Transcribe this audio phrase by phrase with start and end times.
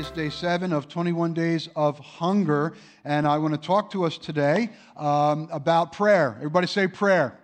[0.00, 2.72] is day seven of 21 days of hunger,
[3.04, 6.36] and I want to talk to us today um, about prayer.
[6.38, 7.38] Everybody say prayer.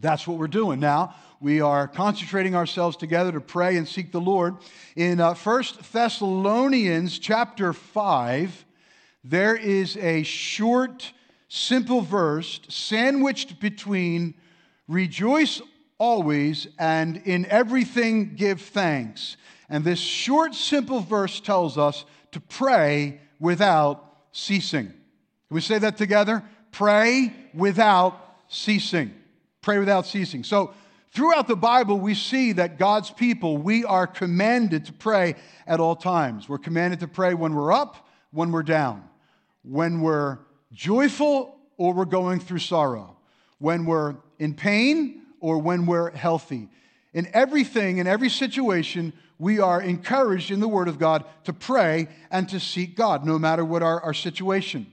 [0.00, 1.14] That's what we're doing now.
[1.40, 4.56] We are concentrating ourselves together to pray and seek the Lord.
[4.96, 8.64] In uh, 1 Thessalonians chapter 5,
[9.22, 11.12] there is a short,
[11.48, 14.32] simple verse sandwiched between
[14.88, 15.60] rejoice
[15.98, 19.36] always and in everything give thanks.
[19.72, 24.88] And this short, simple verse tells us to pray without ceasing.
[24.88, 26.44] Can we say that together?
[26.72, 29.14] Pray without ceasing.
[29.62, 30.44] Pray without ceasing.
[30.44, 30.74] So,
[31.12, 35.96] throughout the Bible, we see that God's people, we are commanded to pray at all
[35.96, 36.50] times.
[36.50, 39.02] We're commanded to pray when we're up, when we're down,
[39.62, 40.38] when we're
[40.74, 43.16] joyful or we're going through sorrow,
[43.58, 46.68] when we're in pain or when we're healthy.
[47.14, 52.06] In everything, in every situation, we are encouraged in the Word of God to pray
[52.30, 54.86] and to seek God, no matter what our, our situation.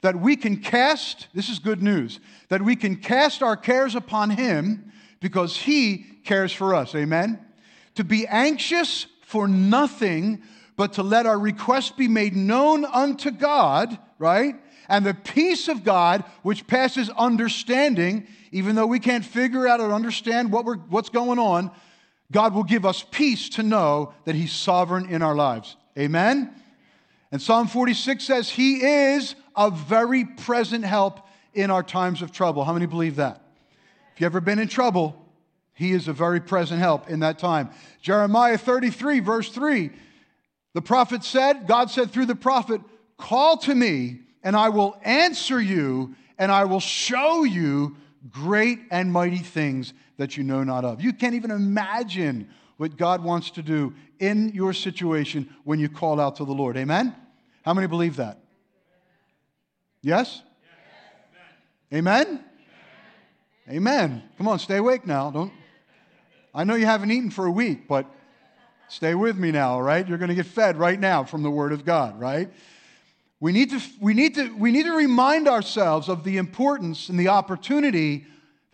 [0.00, 4.30] That we can cast, this is good news, that we can cast our cares upon
[4.30, 6.94] Him because He cares for us.
[6.94, 7.38] Amen?
[7.96, 10.42] To be anxious for nothing,
[10.74, 14.54] but to let our requests be made known unto God, right?
[14.88, 19.92] And the peace of God, which passes understanding, even though we can't figure out or
[19.92, 21.70] understand what we're, what's going on,
[22.32, 25.76] God will give us peace to know that He's sovereign in our lives.
[25.98, 26.52] Amen?
[27.30, 31.20] And Psalm 46 says, He is a very present help
[31.54, 32.64] in our times of trouble.
[32.64, 33.42] How many believe that?
[34.14, 35.24] If you've ever been in trouble,
[35.74, 37.70] He is a very present help in that time.
[38.02, 39.90] Jeremiah 33, verse 3,
[40.74, 42.80] the prophet said, God said through the prophet,
[43.16, 47.96] Call to me, and I will answer you, and I will show you
[48.30, 51.02] great and mighty things that you know not of.
[51.02, 56.20] You can't even imagine what God wants to do in your situation when you call
[56.20, 56.76] out to the Lord.
[56.76, 57.14] Amen?
[57.62, 58.38] How many believe that?
[60.02, 60.42] Yes?
[61.90, 61.98] yes.
[61.98, 62.44] Amen?
[63.68, 64.08] Amen?
[64.08, 64.22] Amen.
[64.38, 65.30] Come on, stay awake now.
[65.30, 65.52] Don't
[66.56, 68.06] I know you haven't eaten for a week, but
[68.88, 70.08] stay with me now, all right?
[70.08, 72.50] You're going to get fed right now from the word of God, right?
[73.40, 77.20] We need, to, we, need to, we need to remind ourselves of the importance and
[77.20, 78.24] the opportunity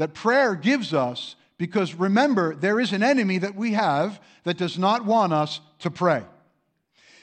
[0.03, 4.77] that prayer gives us because remember, there is an enemy that we have that does
[4.77, 6.25] not want us to pray.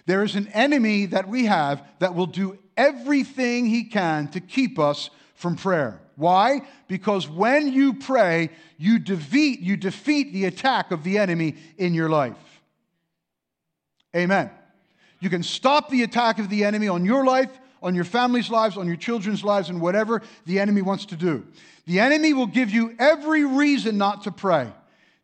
[0.05, 4.79] There is an enemy that we have that will do everything he can to keep
[4.79, 5.99] us from prayer.
[6.15, 6.61] Why?
[6.87, 12.07] Because when you pray, you defeat, you defeat the attack of the enemy in your
[12.07, 12.61] life.
[14.15, 14.51] Amen.
[15.19, 17.51] You can stop the attack of the enemy on your life,
[17.81, 21.45] on your family's lives, on your children's lives, and whatever the enemy wants to do.
[21.85, 24.71] The enemy will give you every reason not to pray.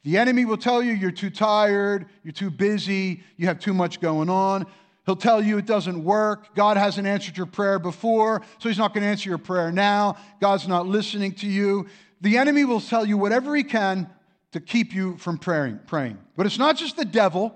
[0.03, 3.99] The enemy will tell you you're too tired, you're too busy, you have too much
[3.99, 4.67] going on.
[5.05, 6.55] He'll tell you it doesn't work.
[6.55, 10.17] God hasn't answered your prayer before, so he's not going to answer your prayer now.
[10.41, 11.87] God's not listening to you.
[12.21, 14.09] The enemy will tell you whatever he can
[14.51, 16.17] to keep you from praying, praying.
[16.35, 17.53] But it's not just the devil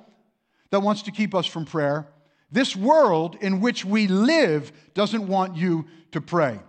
[0.70, 2.08] that wants to keep us from prayer.
[2.52, 6.60] This world in which we live doesn't want you to pray.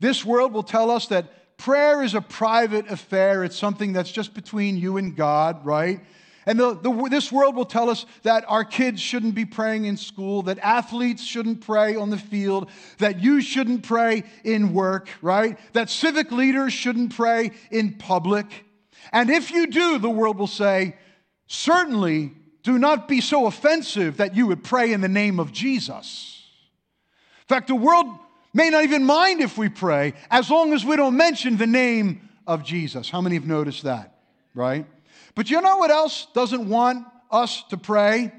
[0.00, 4.34] This world will tell us that prayer is a private affair, it's something that's just
[4.34, 6.00] between you and God, right?
[6.44, 9.96] And the, the, this world will tell us that our kids shouldn't be praying in
[9.96, 15.56] school, that athletes shouldn't pray on the field, that you shouldn't pray in work, right?
[15.72, 18.64] That civic leaders shouldn't pray in public.
[19.12, 20.96] And if you do, the world will say,
[21.46, 26.44] certainly do not be so offensive that you would pray in the name of Jesus.
[27.42, 28.06] In fact, the world
[28.54, 32.28] may not even mind if we pray as long as we don't mention the name
[32.46, 33.10] of Jesus.
[33.10, 34.16] How many have noticed that?
[34.54, 34.86] Right?
[35.34, 38.32] But you know what else doesn't want us to pray?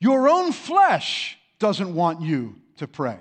[0.00, 3.18] Your own flesh doesn't want you to pray.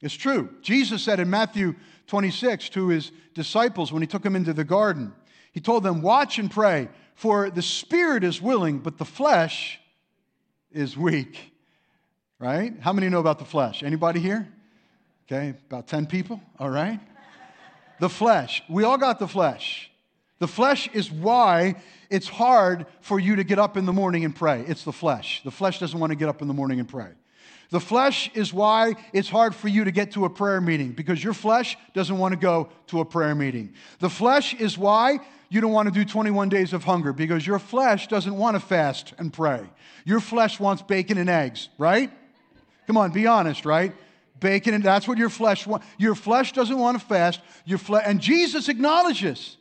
[0.00, 0.48] It's true.
[0.62, 1.74] Jesus said in Matthew
[2.06, 5.12] 26 to his disciples when he took them into the garden,
[5.52, 6.88] he told them, Watch and pray,
[7.20, 9.78] for the spirit is willing, but the flesh
[10.72, 11.52] is weak.
[12.38, 12.72] Right?
[12.80, 13.82] How many know about the flesh?
[13.82, 14.48] Anybody here?
[15.26, 16.40] Okay, about 10 people.
[16.58, 16.98] All right.
[18.00, 18.62] The flesh.
[18.70, 19.90] We all got the flesh.
[20.38, 21.74] The flesh is why
[22.08, 24.64] it's hard for you to get up in the morning and pray.
[24.66, 25.42] It's the flesh.
[25.44, 27.10] The flesh doesn't want to get up in the morning and pray.
[27.70, 31.22] The flesh is why it's hard for you to get to a prayer meeting because
[31.22, 33.74] your flesh doesn't want to go to a prayer meeting.
[34.00, 37.60] The flesh is why you don't want to do 21 days of hunger because your
[37.60, 39.62] flesh doesn't want to fast and pray.
[40.04, 42.10] Your flesh wants bacon and eggs, right?
[42.88, 43.94] Come on, be honest, right?
[44.40, 45.86] Bacon and that's what your flesh wants.
[45.96, 47.40] Your flesh doesn't want to fast.
[47.64, 49.56] Your flesh and Jesus acknowledges.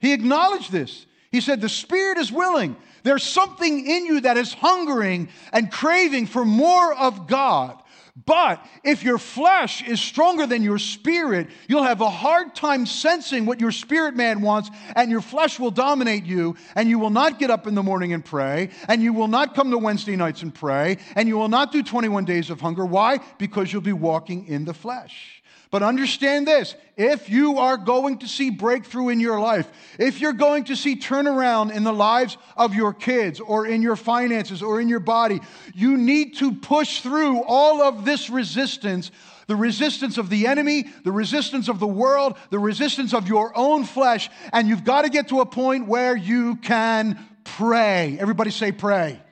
[0.00, 1.06] He acknowledged this.
[1.34, 2.76] He said, The spirit is willing.
[3.02, 7.76] There's something in you that is hungering and craving for more of God.
[8.24, 13.46] But if your flesh is stronger than your spirit, you'll have a hard time sensing
[13.46, 17.40] what your spirit man wants, and your flesh will dominate you, and you will not
[17.40, 20.42] get up in the morning and pray, and you will not come to Wednesday nights
[20.42, 22.86] and pray, and you will not do 21 days of hunger.
[22.86, 23.18] Why?
[23.38, 25.42] Because you'll be walking in the flesh.
[25.74, 29.68] But understand this if you are going to see breakthrough in your life,
[29.98, 33.96] if you're going to see turnaround in the lives of your kids or in your
[33.96, 35.40] finances or in your body,
[35.74, 39.10] you need to push through all of this resistance
[39.48, 43.82] the resistance of the enemy, the resistance of the world, the resistance of your own
[43.82, 48.16] flesh, and you've got to get to a point where you can pray.
[48.20, 49.20] Everybody say, pray.
[49.20, 49.22] pray.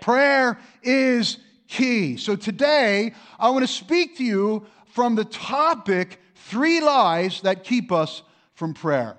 [0.00, 1.38] Prayer is
[1.68, 2.16] key.
[2.16, 7.92] So today, I want to speak to you from the topic Three Lies That Keep
[7.92, 8.22] Us
[8.54, 9.16] from Prayer.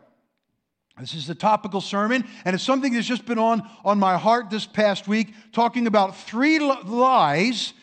[0.99, 4.49] This is a topical sermon, and it's something that's just been on, on my heart
[4.49, 7.73] this past week, talking about three lies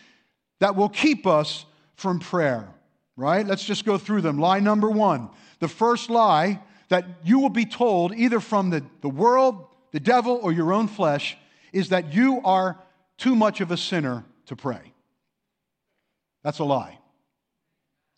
[0.59, 2.69] that will keep us from prayer.
[3.17, 3.47] Right?
[3.47, 4.39] Let's just go through them.
[4.39, 9.09] Lie number one the first lie that you will be told, either from the, the
[9.09, 11.37] world, the devil, or your own flesh,
[11.73, 12.79] is that you are
[13.17, 14.93] too much of a sinner to pray.
[16.43, 16.99] That's a lie.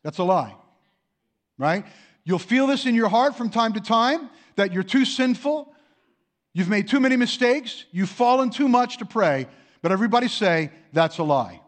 [0.09, 0.55] That's a lie,
[1.59, 1.85] right?
[2.25, 5.71] You'll feel this in your heart from time to time that you're too sinful,
[6.55, 9.49] you've made too many mistakes, you've fallen too much to pray,
[9.83, 11.61] but everybody say, that's a lie.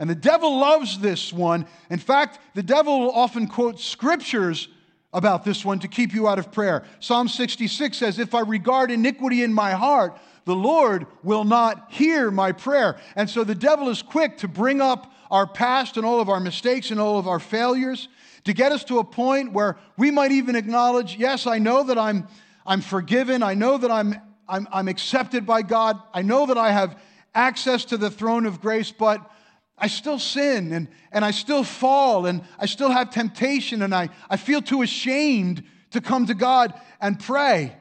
[0.00, 1.68] And the devil loves this one.
[1.90, 4.66] In fact, the devil will often quote scriptures
[5.12, 6.82] about this one to keep you out of prayer.
[6.98, 12.32] Psalm 66 says, If I regard iniquity in my heart, the Lord will not hear
[12.32, 12.98] my prayer.
[13.14, 16.40] And so the devil is quick to bring up our past and all of our
[16.40, 18.08] mistakes and all of our failures
[18.44, 21.98] to get us to a point where we might even acknowledge, yes, I know that
[21.98, 22.26] I'm,
[22.66, 23.42] I'm forgiven.
[23.42, 24.14] I know that I'm,
[24.48, 26.00] I'm, I'm accepted by God.
[26.14, 26.98] I know that I have
[27.34, 29.30] access to the throne of grace, but
[29.76, 34.08] I still sin and, and I still fall and I still have temptation and I,
[34.28, 37.76] I feel too ashamed to come to God and pray.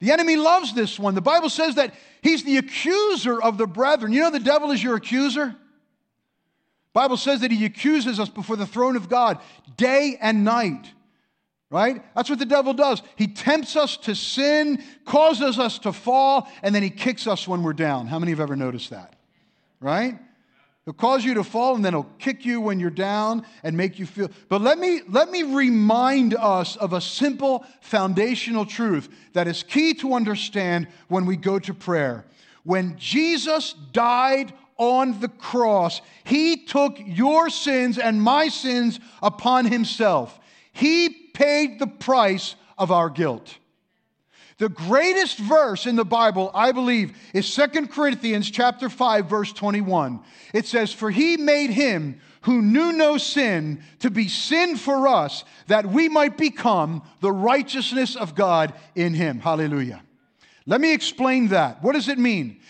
[0.00, 1.14] The enemy loves this one.
[1.14, 4.12] The Bible says that he's the accuser of the brethren.
[4.12, 5.54] You know the devil is your accuser?
[6.92, 9.38] Bible says that he accuses us before the throne of God
[9.76, 10.92] day and night.
[11.70, 12.02] Right?
[12.16, 13.00] That's what the devil does.
[13.14, 17.62] He tempts us to sin, causes us to fall, and then he kicks us when
[17.62, 18.08] we're down.
[18.08, 19.14] How many have ever noticed that?
[19.78, 20.18] Right?
[20.84, 24.00] He'll cause you to fall and then he'll kick you when you're down and make
[24.00, 24.28] you feel.
[24.48, 29.94] But let me, let me remind us of a simple foundational truth that is key
[29.94, 32.24] to understand when we go to prayer.
[32.64, 40.40] When Jesus died on the cross, he took your sins and my sins upon himself.
[40.72, 43.58] He paid the price of our guilt.
[44.56, 50.20] The greatest verse in the Bible, I believe, is Second Corinthians chapter 5 verse 21.
[50.54, 55.44] It says, "For he made him who knew no sin to be sin for us
[55.66, 60.02] that we might become the righteousness of God in him." Hallelujah.
[60.66, 61.82] Let me explain that.
[61.82, 62.60] What does it mean?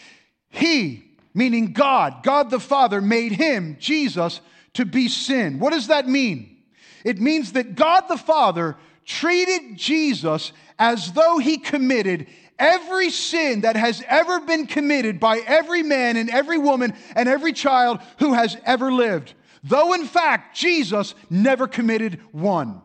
[0.48, 4.40] He meaning God, God the Father, made him, Jesus,
[4.74, 5.58] to be sin.
[5.58, 6.58] What does that mean?
[7.04, 12.26] It means that God the Father treated Jesus as though he committed
[12.58, 17.52] every sin that has ever been committed by every man and every woman and every
[17.52, 19.34] child who has ever lived.
[19.64, 22.82] Though in fact, Jesus never committed one.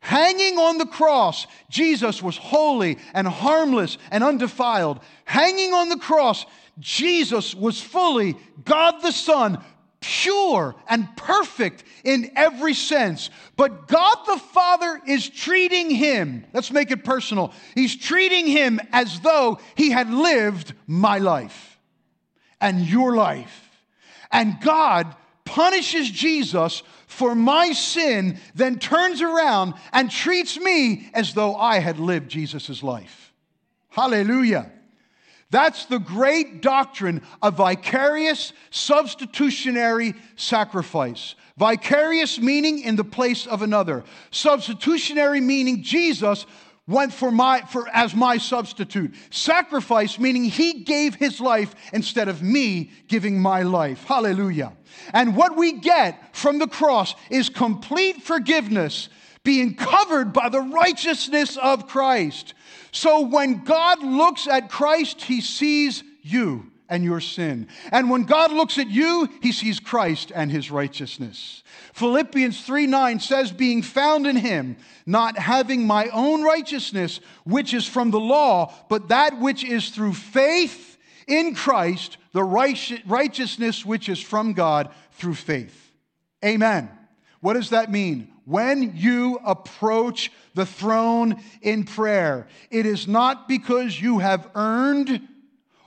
[0.00, 5.00] Hanging on the cross, Jesus was holy and harmless and undefiled.
[5.24, 6.46] Hanging on the cross,
[6.78, 9.62] Jesus was fully God the Son,
[10.00, 13.30] pure and perfect in every sense.
[13.56, 19.20] But God the Father is treating him, let's make it personal, He's treating him as
[19.20, 21.78] though he had lived my life
[22.60, 23.64] and your life.
[24.30, 31.56] And God punishes Jesus for my sin, then turns around and treats me as though
[31.56, 33.32] I had lived Jesus' life.
[33.88, 34.70] Hallelujah.
[35.50, 41.34] That's the great doctrine of vicarious substitutionary sacrifice.
[41.56, 44.04] Vicarious meaning in the place of another.
[44.30, 46.44] Substitutionary meaning Jesus
[46.86, 49.14] went for my for as my substitute.
[49.30, 54.04] Sacrifice meaning he gave his life instead of me giving my life.
[54.04, 54.72] Hallelujah.
[55.12, 59.08] And what we get from the cross is complete forgiveness
[59.48, 62.52] being covered by the righteousness of Christ.
[62.92, 67.66] So when God looks at Christ, he sees you and your sin.
[67.90, 71.62] And when God looks at you, he sees Christ and his righteousness.
[71.94, 74.76] Philippians 3 9 says, Being found in him,
[75.06, 80.12] not having my own righteousness, which is from the law, but that which is through
[80.12, 85.90] faith in Christ, the righteousness which is from God through faith.
[86.44, 86.90] Amen.
[87.40, 88.30] What does that mean?
[88.48, 95.28] When you approach the throne in prayer, it is not because you have earned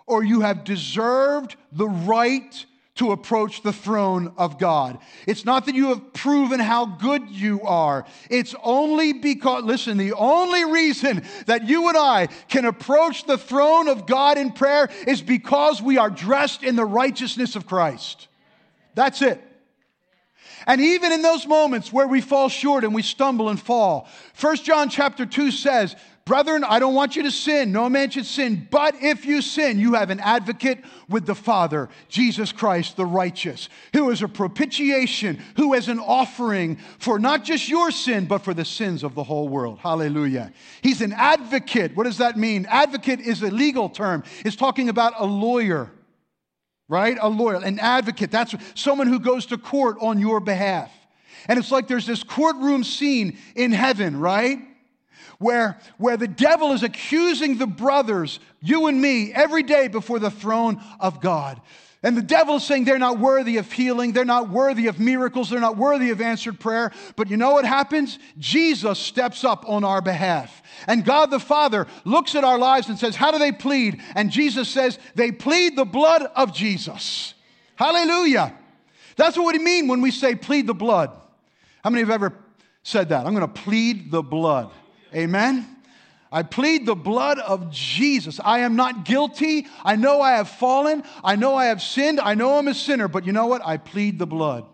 [0.06, 2.66] or you have deserved the right
[2.96, 5.00] to approach the throne of God.
[5.26, 8.06] It's not that you have proven how good you are.
[8.30, 13.88] It's only because, listen, the only reason that you and I can approach the throne
[13.88, 18.28] of God in prayer is because we are dressed in the righteousness of Christ.
[18.94, 19.42] That's it.
[20.68, 24.08] And even in those moments where we fall short and we stumble and fall,
[24.40, 27.72] 1 John chapter 2 says, Brethren, I don't want you to sin.
[27.72, 28.68] No man should sin.
[28.70, 33.70] But if you sin, you have an advocate with the Father, Jesus Christ, the righteous,
[33.94, 38.54] who is a propitiation, who is an offering for not just your sin, but for
[38.54, 39.80] the sins of the whole world.
[39.80, 40.54] Hallelujah.
[40.82, 41.96] He's an advocate.
[41.96, 42.68] What does that mean?
[42.70, 45.92] Advocate is a legal term, it's talking about a lawyer,
[46.92, 47.18] right?
[47.22, 48.30] A lawyer, an advocate.
[48.30, 50.92] That's someone who goes to court on your behalf.
[51.48, 54.60] And it's like there's this courtroom scene in heaven, right?
[55.42, 60.30] where, where the devil is accusing the brothers, you and me, every day before the
[60.30, 61.60] throne of God.
[62.04, 65.52] And the devil is saying they're not worthy of healing, they're not worthy of miracles,
[65.52, 66.92] they're not worthy of answered prayer.
[67.16, 68.18] But you know what happens?
[68.40, 70.64] Jesus steps up on our behalf.
[70.88, 74.02] And God the Father looks at our lives and says, How do they plead?
[74.16, 77.36] And Jesus says, They plead the blood of Jesus.
[77.76, 78.58] Hallelujah.
[79.16, 81.12] That's what we mean when we say plead the blood.
[81.84, 82.34] How many have ever
[82.82, 83.28] said that?
[83.28, 84.72] I'm going to plead the blood.
[85.14, 85.68] Amen?
[86.32, 88.40] I plead the blood of Jesus.
[88.44, 89.68] I am not guilty.
[89.84, 91.04] I know I have fallen.
[91.24, 92.22] I know I have sinned.
[92.22, 93.62] I know I'm a sinner, but you know what?
[93.66, 94.66] I plead the blood.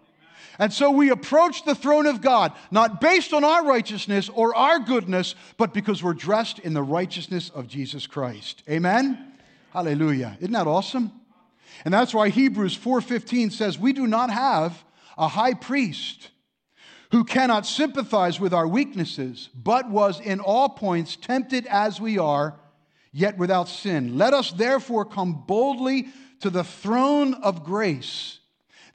[0.59, 4.79] And so we approach the throne of God, not based on our righteousness or our
[4.79, 8.63] goodness, but because we're dressed in the righteousness of Jesus Christ.
[8.69, 9.33] Amen?
[9.71, 10.37] Hallelujah.
[10.39, 11.11] Isn't that awesome?
[11.85, 14.83] And that's why Hebrews 4:15 says, "We do not have
[15.17, 16.29] a high priest
[17.11, 22.59] who cannot sympathize with our weaknesses, but was in all points tempted as we are,
[23.11, 24.17] yet without sin.
[24.17, 26.07] Let us therefore come boldly
[26.41, 28.39] to the throne of grace,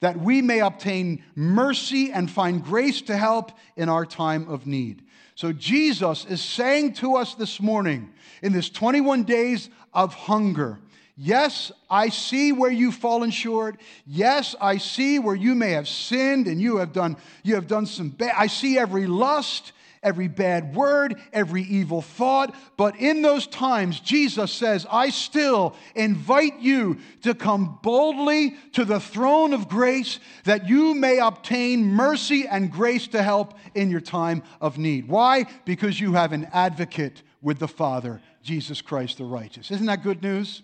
[0.01, 5.03] that we may obtain mercy and find grace to help in our time of need.
[5.35, 10.79] So, Jesus is saying to us this morning, in this 21 days of hunger,
[11.17, 13.79] Yes, I see where you've fallen short.
[14.07, 17.87] Yes, I see where you may have sinned and you have done you have done
[17.87, 18.33] some bad.
[18.37, 24.51] I see every lust, every bad word, every evil thought, but in those times Jesus
[24.51, 30.95] says, "I still invite you to come boldly to the throne of grace that you
[30.95, 35.45] may obtain mercy and grace to help in your time of need." Why?
[35.67, 39.71] Because you have an advocate with the Father, Jesus Christ the righteous.
[39.71, 40.63] Isn't that good news?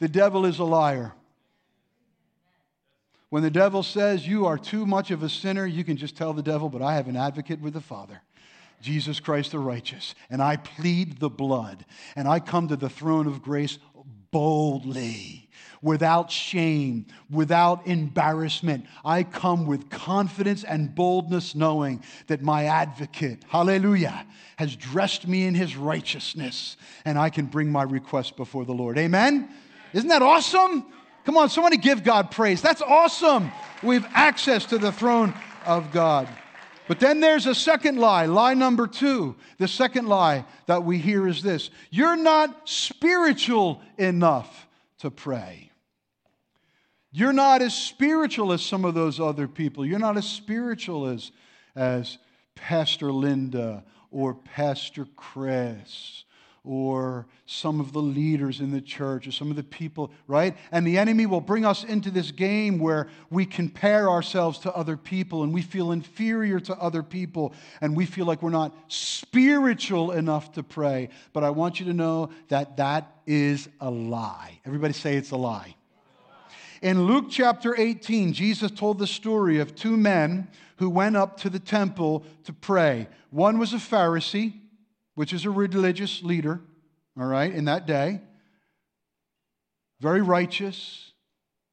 [0.00, 1.12] The devil is a liar.
[3.28, 6.32] When the devil says you are too much of a sinner, you can just tell
[6.32, 8.20] the devil, but I have an advocate with the Father.
[8.80, 11.84] Jesus Christ the righteous, and I plead the blood,
[12.16, 13.78] and I come to the throne of grace
[14.30, 15.48] boldly,
[15.82, 18.86] without shame, without embarrassment.
[19.04, 24.26] I come with confidence and boldness, knowing that my advocate, hallelujah,
[24.56, 28.98] has dressed me in his righteousness, and I can bring my request before the Lord.
[28.98, 29.50] Amen?
[29.92, 30.86] Isn't that awesome?
[31.24, 32.62] Come on, somebody give God praise.
[32.62, 33.50] That's awesome.
[33.82, 35.34] We have access to the throne
[35.66, 36.28] of God.
[36.88, 39.36] But then there's a second lie, lie number two.
[39.58, 44.66] The second lie that we hear is this you're not spiritual enough
[44.98, 45.70] to pray.
[47.12, 49.84] You're not as spiritual as some of those other people.
[49.84, 51.32] You're not as spiritual as,
[51.74, 52.18] as
[52.54, 56.24] Pastor Linda or Pastor Chris
[56.62, 60.56] or some of the leaders in the church or some of the people, right?
[60.70, 64.96] And the enemy will bring us into this game where we compare ourselves to other
[64.96, 70.12] people and we feel inferior to other people and we feel like we're not spiritual
[70.12, 71.08] enough to pray.
[71.32, 74.60] But I want you to know that that is a lie.
[74.66, 75.74] Everybody say it's a lie.
[76.82, 81.50] In Luke chapter 18, Jesus told the story of two men who went up to
[81.50, 83.06] the temple to pray.
[83.30, 84.54] One was a Pharisee
[85.14, 86.60] which is a religious leader,
[87.18, 88.20] all right, in that day.
[90.00, 91.12] Very righteous,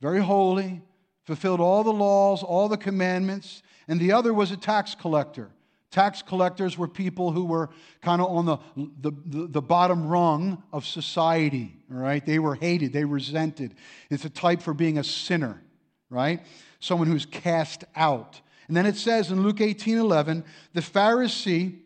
[0.02, 0.82] very holy,
[1.26, 3.64] fulfilled all the laws, all the commandments.
[3.88, 5.52] And the other was a tax collector,
[5.90, 7.70] Tax collectors were people who were
[8.02, 12.26] kind of on the, the, the, bottom rung of society, all right?
[12.26, 13.74] They were hated, they resented.
[14.10, 15.62] It's a type for being a sinner,
[16.10, 16.46] right?
[16.82, 18.42] Someone who's cast out.
[18.68, 21.80] And then it says in Luke 18 11, the Pharisee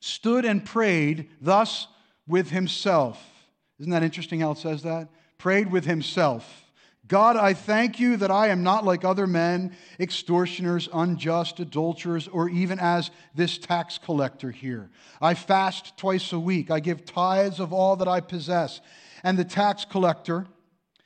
[0.00, 1.86] stood and prayed thus
[2.26, 3.22] with himself.
[3.78, 5.08] Isn't that interesting how it says that?
[5.38, 6.64] Prayed with himself.
[7.10, 12.48] God, I thank you that I am not like other men, extortioners, unjust, adulterers, or
[12.48, 14.90] even as this tax collector here.
[15.20, 16.70] I fast twice a week.
[16.70, 18.80] I give tithes of all that I possess.
[19.24, 20.46] And the tax collector,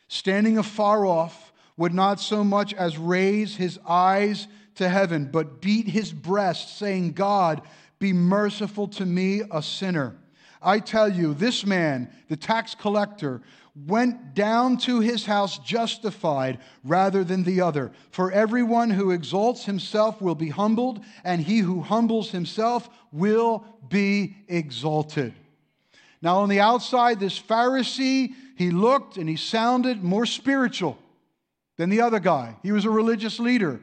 [0.09, 5.89] standing afar off, would not so much as raise his eyes to heaven, but beat
[5.89, 7.63] his breast, saying, God,
[7.99, 10.17] be merciful to me, a sinner.
[10.63, 13.43] I tell you, this man, the tax collector,
[13.87, 17.93] went down to his house justified rather than the other.
[18.11, 24.37] For everyone who exalts himself will be humbled, and he who humbles himself will be
[24.49, 25.35] exalted.
[26.23, 30.97] Now, on the outside, this Pharisee, he looked and he sounded more spiritual
[31.77, 32.57] than the other guy.
[32.63, 33.81] He was a religious leader.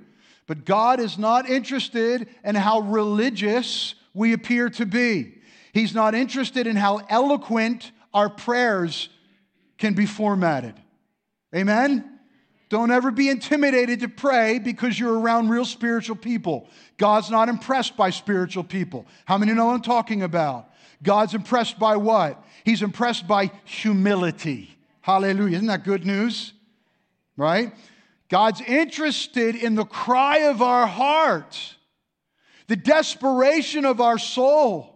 [0.48, 5.36] But God is not interested in how religious we appear to be.
[5.74, 9.10] He's not interested in how eloquent our prayers
[9.78, 10.76] can be formatted.
[11.56, 12.20] Amen?
[12.70, 16.70] Don't ever be intimidated to pray because you're around real spiritual people.
[16.98, 19.06] God's not impressed by spiritual people.
[19.26, 20.70] How many know what I'm talking about?
[21.04, 22.42] God's impressed by what?
[22.64, 24.78] He's impressed by humility.
[25.02, 25.58] Hallelujah.
[25.58, 26.54] Isn't that good news?
[27.36, 27.74] Right?
[28.30, 31.76] God's interested in the cry of our heart,
[32.72, 34.96] the desperation of our soul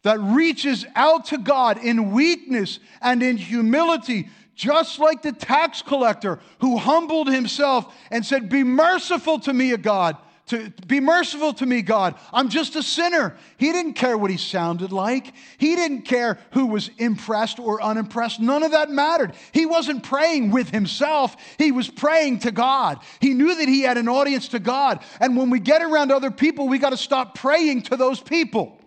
[0.00, 6.40] that reaches out to God in weakness and in humility, just like the tax collector
[6.60, 11.66] who humbled himself and said, Be merciful to me, O God to be merciful to
[11.66, 12.16] me, God.
[12.32, 13.36] I'm just a sinner.
[13.58, 15.32] He didn't care what he sounded like.
[15.56, 18.40] He didn't care who was impressed or unimpressed.
[18.40, 19.34] None of that mattered.
[19.52, 22.98] He wasn't praying with himself, he was praying to God.
[23.20, 25.00] He knew that he had an audience to God.
[25.20, 28.78] And when we get around other people, we got to stop praying to those people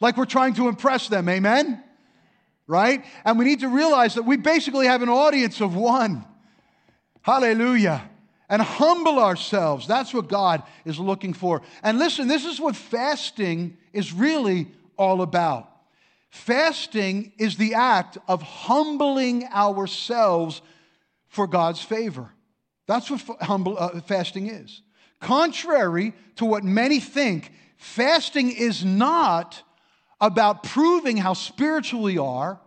[0.00, 1.28] like we're trying to impress them.
[1.28, 1.82] Amen?
[2.66, 3.04] Right?
[3.24, 6.26] And we need to realize that we basically have an audience of one.
[7.22, 8.10] Hallelujah
[8.48, 9.86] and humble ourselves.
[9.86, 11.62] That's what God is looking for.
[11.82, 15.68] And listen, this is what fasting is really all about.
[16.30, 20.60] Fasting is the act of humbling ourselves
[21.28, 22.30] for God's favor.
[22.86, 24.82] That's what humble, uh, fasting is.
[25.20, 29.62] Contrary to what many think, fasting is not
[30.20, 32.60] about proving how spiritual we are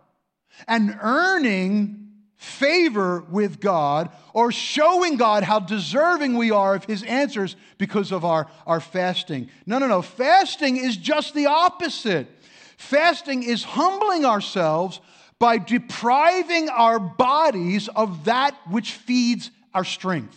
[0.68, 2.11] and earning
[2.42, 8.24] favor with God or showing God how deserving we are of His answers because of
[8.24, 9.48] our, our fasting.
[9.64, 10.02] No, no, no.
[10.02, 12.26] Fasting is just the opposite.
[12.76, 15.00] Fasting is humbling ourselves
[15.38, 20.36] by depriving our bodies of that which feeds our strength.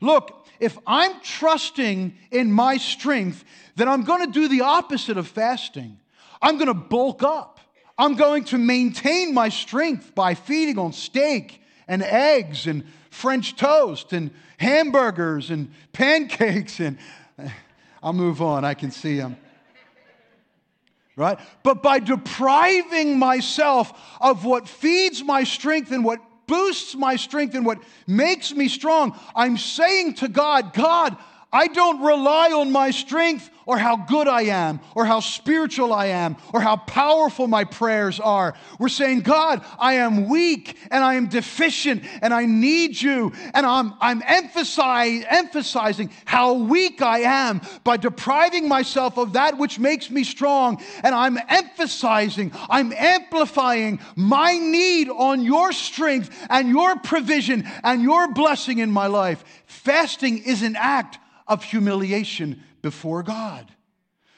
[0.00, 3.44] Look, if I'm trusting in my strength,
[3.76, 5.98] then I'm going to do the opposite of fasting.
[6.40, 7.53] I'm going to bulk up.
[7.96, 14.12] I'm going to maintain my strength by feeding on steak and eggs and French toast
[14.12, 16.98] and hamburgers and pancakes and
[18.02, 18.64] I'll move on.
[18.64, 19.36] I can see them.
[21.16, 21.38] Right?
[21.62, 27.64] But by depriving myself of what feeds my strength and what boosts my strength and
[27.64, 31.16] what makes me strong, I'm saying to God, God,
[31.52, 36.06] I don't rely on my strength or how good I am, or how spiritual I
[36.06, 38.54] am, or how powerful my prayers are.
[38.78, 43.32] We're saying, God, I am weak and I am deficient and I need you.
[43.54, 49.78] And I'm, I'm emphasize, emphasizing how weak I am by depriving myself of that which
[49.78, 50.82] makes me strong.
[51.02, 58.32] And I'm emphasizing, I'm amplifying my need on your strength and your provision and your
[58.32, 59.44] blessing in my life.
[59.66, 63.72] Fasting is an act of humiliation before God.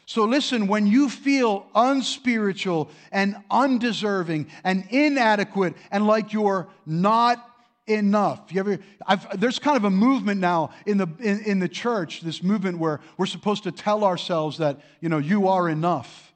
[0.06, 7.44] So listen, when you feel unspiritual and undeserving and inadequate and like you're not
[7.88, 8.52] enough.
[8.52, 12.20] You ever, I've, there's kind of a movement now in the, in, in the church,
[12.20, 16.32] this movement where we're supposed to tell ourselves that, you know, you are enough.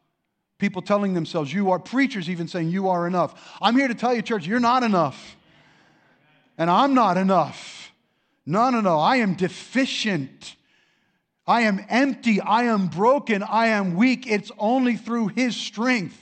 [0.59, 3.57] People telling themselves, you are, preachers even saying, you are enough.
[3.63, 5.37] I'm here to tell you, church, you're not enough.
[6.59, 7.93] And I'm not enough.
[8.45, 8.99] No, no, no.
[8.99, 10.57] I am deficient.
[11.47, 12.41] I am empty.
[12.41, 13.43] I am broken.
[13.43, 14.27] I am weak.
[14.27, 16.17] It's only through His strength.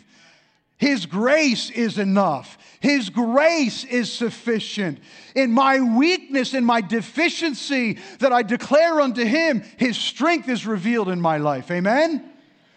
[0.78, 2.56] His grace is enough.
[2.80, 5.00] His grace is sufficient.
[5.34, 11.08] In my weakness, in my deficiency that I declare unto Him, His strength is revealed
[11.08, 11.70] in my life.
[11.70, 12.32] Amen?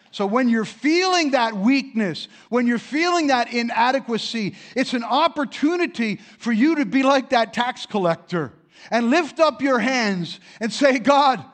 [0.10, 6.52] So when you're feeling that weakness, when you're feeling that inadequacy, it's an opportunity for
[6.52, 8.52] you to be like that tax collector
[8.90, 11.46] and lift up your hands and say, God,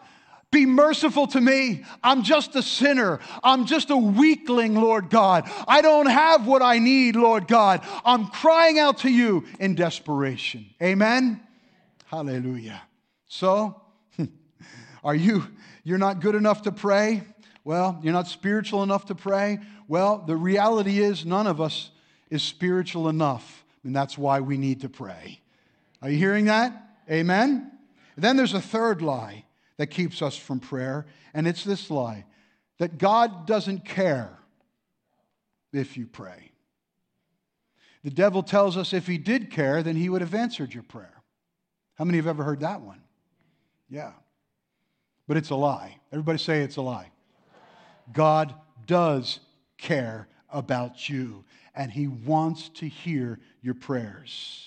[0.52, 1.84] be merciful to me.
[2.02, 3.20] I'm just a sinner.
[3.44, 5.50] I'm just a weakling, Lord God.
[5.68, 7.82] I don't have what I need, Lord God.
[8.06, 10.66] I'm crying out to you in desperation.
[10.82, 11.42] Amen?
[12.06, 12.82] Hallelujah.
[13.28, 13.82] So,
[15.04, 15.44] are you,
[15.84, 17.24] you're not good enough to pray?
[17.66, 19.60] Well, you're not spiritual enough to pray?
[19.90, 21.92] Well, the reality is none of us
[22.30, 25.42] is spiritual enough, and that's why we need to pray.
[26.02, 26.96] Are you hearing that?
[27.12, 27.72] Amen?
[28.16, 29.44] Then there's a third lie
[29.78, 32.26] that keeps us from prayer, and it's this lie
[32.80, 34.38] that God doesn't care
[35.74, 36.52] if you pray.
[38.04, 41.22] The devil tells us if he did care, then he would have answered your prayer.
[41.96, 43.02] How many have ever heard that one?
[43.90, 44.12] Yeah.
[45.28, 45.98] But it's a lie.
[46.12, 47.12] Everybody say it's a lie.
[48.14, 48.54] God
[48.86, 49.40] does
[49.78, 51.44] care about you,
[51.76, 54.64] and he wants to hear your prayers.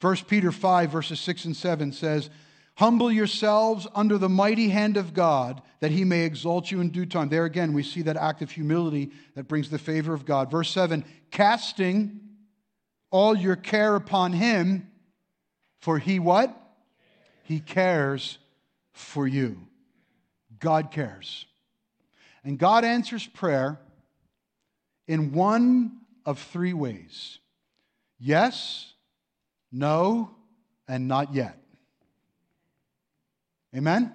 [0.00, 2.28] 1 Peter 5, verses 6 and 7 says,
[2.76, 7.06] Humble yourselves under the mighty hand of God, that he may exalt you in due
[7.06, 7.28] time.
[7.28, 10.50] There again, we see that act of humility that brings the favor of God.
[10.50, 12.20] Verse 7 casting
[13.10, 14.90] all your care upon him,
[15.80, 16.56] for he what?
[17.44, 18.38] He cares
[18.92, 19.68] for you.
[20.58, 21.46] God cares.
[22.42, 23.78] And God answers prayer
[25.06, 27.38] in one of three ways
[28.18, 28.92] yes,
[29.70, 30.30] no,
[30.88, 31.63] and not yet.
[33.74, 34.12] Amen?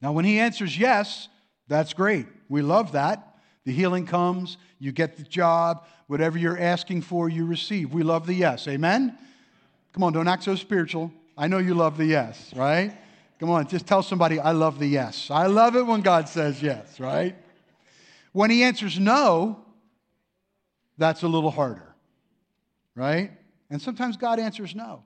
[0.00, 1.28] Now, when he answers yes,
[1.68, 2.26] that's great.
[2.48, 3.36] We love that.
[3.64, 7.92] The healing comes, you get the job, whatever you're asking for, you receive.
[7.92, 8.66] We love the yes.
[8.66, 9.16] Amen?
[9.92, 11.12] Come on, don't act so spiritual.
[11.36, 12.96] I know you love the yes, right?
[13.38, 15.30] Come on, just tell somebody, I love the yes.
[15.30, 17.36] I love it when God says yes, right?
[18.32, 19.64] When he answers no,
[20.98, 21.94] that's a little harder,
[22.94, 23.32] right?
[23.70, 25.04] And sometimes God answers no.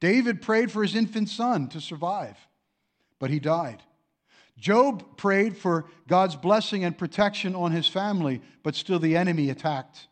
[0.00, 2.36] David prayed for his infant son to survive,
[3.18, 3.82] but he died.
[4.58, 10.08] Job prayed for God's blessing and protection on his family, but still the enemy attacked.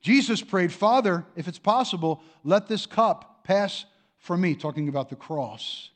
[0.00, 3.86] Jesus prayed, Father, if it's possible, let this cup pass
[4.18, 5.90] from me, talking about the cross,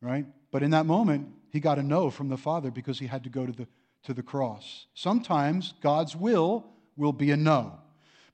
[0.00, 0.26] right?
[0.50, 3.30] But in that moment, he got a no from the Father because he had to
[3.30, 3.68] go to the,
[4.04, 4.86] to the cross.
[4.94, 6.64] Sometimes God's will
[6.96, 7.78] will be a no.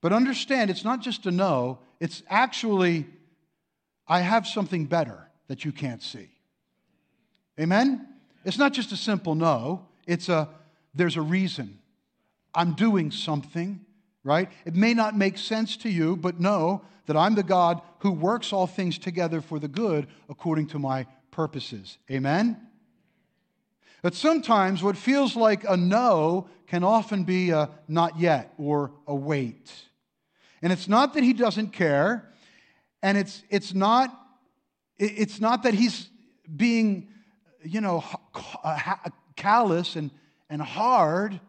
[0.01, 3.07] But understand, it's not just a no, it's actually
[4.09, 6.31] I have something better that you can't see.
[7.61, 8.07] Amen?
[8.45, 10.49] It's not just a simple no, it's a
[10.95, 11.79] there's a reason.
[12.55, 13.85] I'm doing something,
[14.25, 14.51] right?
[14.65, 18.53] It may not make sense to you, but know that I'm the God who works
[18.53, 21.99] all things together for the good according to my purposes.
[22.11, 22.57] Amen?
[24.03, 29.15] But sometimes what feels like a no can often be a not yet or a
[29.15, 29.73] wait.
[30.63, 32.29] And it's not that he doesn't care,
[33.03, 34.17] and it's, it's, not,
[34.99, 36.09] it's not that he's
[36.55, 37.09] being,
[37.63, 38.05] you know,
[39.37, 40.11] callous and,
[40.51, 41.41] and hard.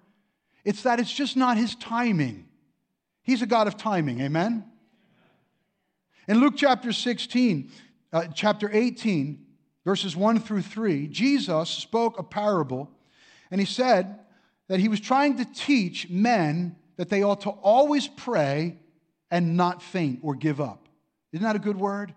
[0.63, 2.47] It's that it's just not his timing.
[3.23, 4.65] He's a God of timing, amen?
[6.27, 7.71] In Luke chapter 16,
[8.13, 9.45] uh, chapter 18,
[9.85, 12.89] verses 1 through 3, Jesus spoke a parable,
[13.49, 14.19] and he said
[14.67, 18.77] that he was trying to teach men that they ought to always pray
[19.31, 20.88] and not faint or give up.
[21.31, 22.13] Isn't that a good word?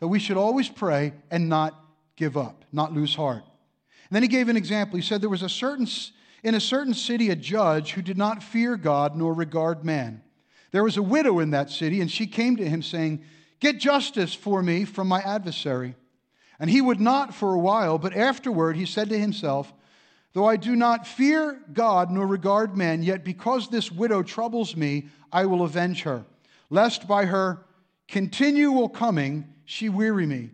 [0.00, 1.78] That we should always pray and not
[2.16, 3.44] give up, not lose heart.
[4.08, 4.96] And then he gave an example.
[4.96, 5.86] He said there was a certain
[6.42, 10.22] in a certain city a judge who did not fear God nor regard man.
[10.72, 13.24] There was a widow in that city, and she came to him saying,
[13.60, 15.94] Get justice for me from my adversary.
[16.58, 19.72] And he would not for a while, but afterward he said to himself,
[20.32, 25.08] Though I do not fear God nor regard man, yet because this widow troubles me,
[25.30, 26.24] I will avenge her,
[26.70, 27.60] lest by her
[28.12, 30.50] continual coming, she weary me.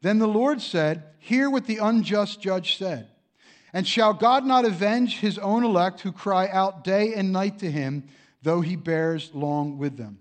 [0.00, 3.08] Then the Lord said, Hear what the unjust judge said.
[3.72, 7.70] And shall God not avenge his own elect who cry out day and night to
[7.70, 8.08] him,
[8.42, 10.18] though he bears long with them?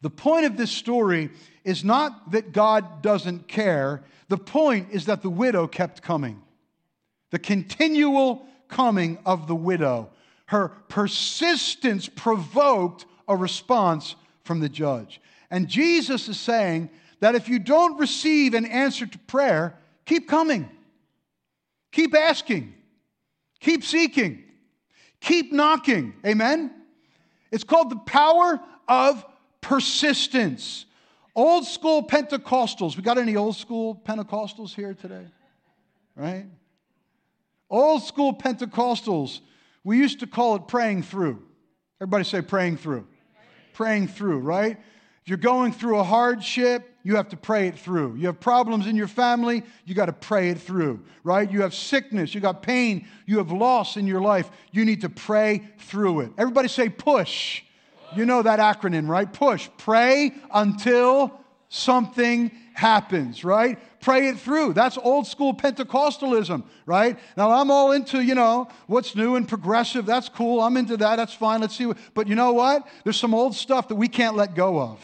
[0.00, 1.30] The point of this story
[1.64, 4.02] is not that God doesn't care.
[4.28, 6.42] The point is that the widow kept coming.
[7.30, 10.10] The continual coming of the widow.
[10.46, 15.20] Her persistence provoked a response from the judge.
[15.50, 20.68] And Jesus is saying that if you don't receive an answer to prayer, keep coming,
[21.92, 22.74] keep asking,
[23.60, 24.44] keep seeking,
[25.24, 26.12] Keep knocking.
[26.26, 26.70] Amen?
[27.50, 29.24] It's called the power of
[29.62, 30.84] persistence.
[31.34, 32.94] Old school Pentecostals.
[32.94, 35.24] We got any old school Pentecostals here today?
[36.14, 36.44] Right?
[37.70, 39.40] Old school Pentecostals,
[39.82, 41.42] we used to call it praying through.
[42.02, 43.06] Everybody say praying through.
[43.72, 44.78] Praying through, right?
[45.26, 48.16] You're going through a hardship, you have to pray it through.
[48.16, 51.50] You have problems in your family, you got to pray it through, right?
[51.50, 55.08] You have sickness, you got pain, you have loss in your life, you need to
[55.08, 56.32] pray through it.
[56.36, 57.62] Everybody say push.
[58.14, 59.30] You know that acronym, right?
[59.30, 59.70] Push.
[59.78, 63.78] Pray until something happens, right?
[64.00, 64.74] Pray it through.
[64.74, 67.18] That's old school Pentecostalism, right?
[67.36, 70.04] Now I'm all into, you know, what's new and progressive.
[70.04, 70.60] That's cool.
[70.60, 71.16] I'm into that.
[71.16, 71.62] That's fine.
[71.62, 71.86] Let's see.
[71.86, 72.86] What, but you know what?
[73.04, 75.00] There's some old stuff that we can't let go of.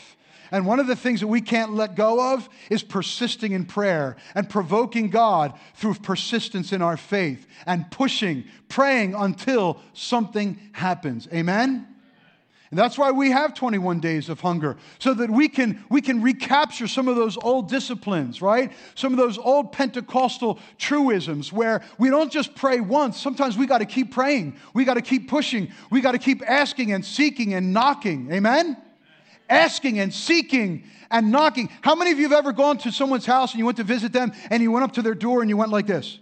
[0.53, 4.17] And one of the things that we can't let go of is persisting in prayer
[4.35, 11.29] and provoking God through persistence in our faith and pushing, praying until something happens.
[11.33, 11.87] Amen?
[12.71, 16.23] And that's why we have 21 days of hunger, so that we can, we can
[16.23, 18.73] recapture some of those old disciplines, right?
[18.95, 23.21] Some of those old Pentecostal truisms where we don't just pray once.
[23.21, 24.57] Sometimes we got to keep praying.
[24.73, 25.73] We got to keep pushing.
[25.91, 28.33] We got to keep asking and seeking and knocking.
[28.33, 28.77] Amen?
[29.49, 31.71] Asking and seeking and knocking.
[31.81, 34.13] How many of you have ever gone to someone's house and you went to visit
[34.13, 36.21] them and you went up to their door and you went like this?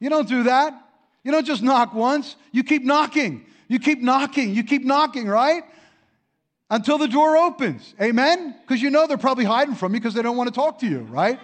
[0.00, 0.74] You don't do that.
[1.22, 3.44] You don't just knock once, you keep knocking.
[3.68, 5.62] You keep knocking, you keep knocking, right?
[6.70, 7.94] Until the door opens.
[8.00, 8.56] Amen?
[8.62, 10.86] Because you know they're probably hiding from you because they don't want to talk to
[10.86, 11.38] you, right?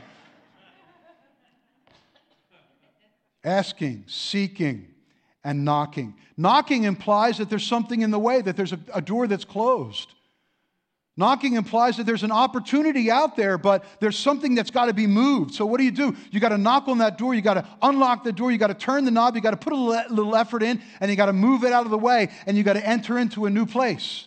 [3.43, 4.89] Asking, seeking,
[5.45, 6.15] and knocking.
[6.37, 10.15] Knocking implies that there's something in the way, that there's a, a door that's closed.
[11.17, 15.07] Knocking implies that there's an opportunity out there, but there's something that's got to be
[15.07, 15.55] moved.
[15.55, 16.17] So, what do you do?
[16.33, 18.67] You got to knock on that door, you got to unlock the door, you got
[18.67, 21.27] to turn the knob, you got to put a little effort in, and you got
[21.27, 23.65] to move it out of the way, and you got to enter into a new
[23.65, 24.27] place,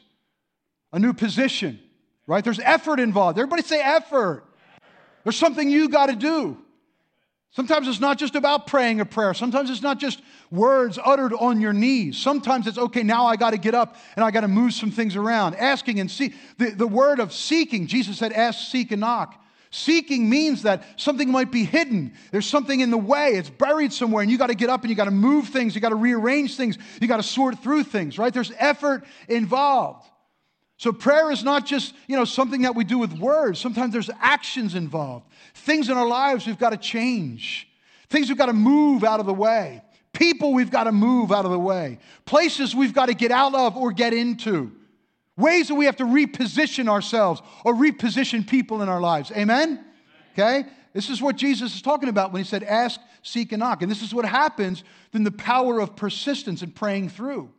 [0.93, 1.77] a new position,
[2.25, 2.43] right?
[2.43, 3.37] There's effort involved.
[3.37, 4.45] Everybody say effort.
[5.23, 6.57] There's something you got to do.
[7.51, 9.33] Sometimes it's not just about praying a prayer.
[9.33, 12.17] Sometimes it's not just words uttered on your knees.
[12.17, 14.91] Sometimes it's, okay, now I got to get up and I got to move some
[14.91, 15.55] things around.
[15.55, 16.35] Asking and see.
[16.57, 19.43] The, the word of seeking, Jesus said, ask, seek, and knock.
[19.69, 22.13] Seeking means that something might be hidden.
[22.31, 23.31] There's something in the way.
[23.31, 25.75] It's buried somewhere, and you got to get up and you got to move things.
[25.75, 26.77] You got to rearrange things.
[27.01, 28.33] You got to sort through things, right?
[28.33, 30.07] There's effort involved.
[30.77, 33.59] So prayer is not just, you know, something that we do with words.
[33.59, 35.25] Sometimes there's actions involved.
[35.55, 37.67] Things in our lives we've got to change.
[38.09, 39.81] Things we've got to move out of the way.
[40.13, 41.97] People we've got to move out of the way.
[42.25, 44.71] Places we've got to get out of or get into.
[45.35, 49.31] Ways that we have to reposition ourselves or reposition people in our lives.
[49.31, 49.83] Amen?
[50.33, 50.63] Okay?
[50.93, 53.81] This is what Jesus is talking about when he said, ask, seek, and knock.
[53.81, 57.51] And this is what happens in the power of persistence and praying through.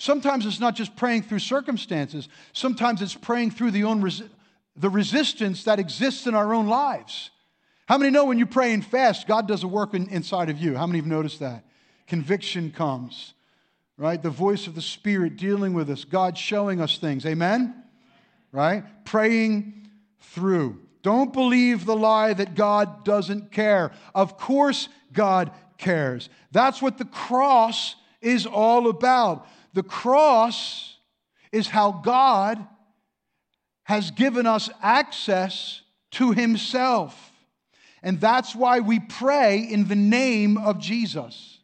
[0.00, 4.30] Sometimes it's not just praying through circumstances, sometimes it's praying through the, own resi-
[4.74, 7.28] the resistance that exists in our own lives.
[7.84, 10.56] How many know when you pray and fast, God does a work in, inside of
[10.56, 10.74] you?
[10.74, 11.66] How many have noticed that?
[12.06, 13.34] Conviction comes,
[13.98, 14.22] right?
[14.22, 17.26] The voice of the Spirit dealing with us, God showing us things.
[17.26, 17.84] Amen?
[18.52, 18.84] Right?
[19.04, 19.86] Praying
[20.18, 20.80] through.
[21.02, 23.92] Don't believe the lie that God doesn't care.
[24.14, 26.30] Of course, God cares.
[26.52, 29.46] That's what the cross is all about.
[29.72, 30.96] The cross
[31.52, 32.64] is how God
[33.84, 37.32] has given us access to Himself.
[38.02, 41.58] And that's why we pray in the name of Jesus.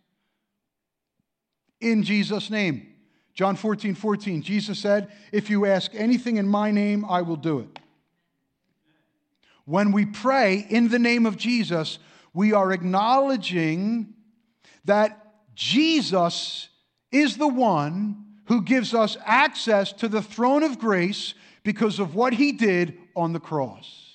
[1.81, 2.93] In Jesus' name.
[3.35, 7.61] John 14, 14, Jesus said, If you ask anything in my name, I will do
[7.61, 7.79] it.
[9.67, 11.99] When we pray in the name of Jesus,
[12.33, 14.15] we are acknowledging
[14.85, 16.69] that Jesus
[17.13, 22.33] is the one who gives us access to the throne of grace because of what
[22.33, 24.07] he did on the cross.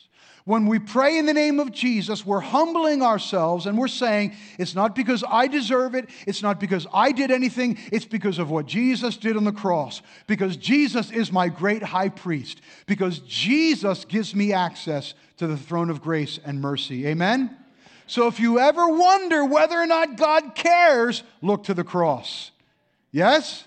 [0.46, 4.74] When we pray in the name of Jesus, we're humbling ourselves and we're saying, it's
[4.74, 8.66] not because I deserve it, it's not because I did anything, it's because of what
[8.66, 10.02] Jesus did on the cross.
[10.26, 12.62] Because Jesus is my great high priest.
[12.88, 17.06] Because Jesus gives me access to the throne of grace and mercy.
[17.06, 17.56] Amen?
[18.08, 22.51] So if you ever wonder whether or not God cares, look to the cross.
[23.12, 23.66] Yes?